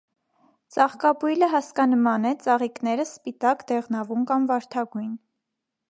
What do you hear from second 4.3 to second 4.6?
կամ